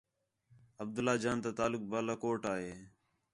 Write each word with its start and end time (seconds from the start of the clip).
عبداللہ 0.83 1.15
جان 1.23 1.37
تا 1.43 1.49
تعلق 1.59 1.83
بالا 1.91 2.15
کوٹ 2.21 2.41
وا 2.45 2.55
ہے 2.63 2.73